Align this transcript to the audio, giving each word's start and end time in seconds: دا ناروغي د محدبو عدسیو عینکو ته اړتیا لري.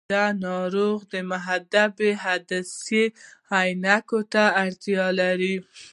دا 0.13 0.25
ناروغي 0.45 1.05
د 1.13 1.15
محدبو 1.31 2.09
عدسیو 2.25 3.13
عینکو 3.57 4.19
ته 4.33 4.43
اړتیا 4.63 5.05
لري. 5.19 5.55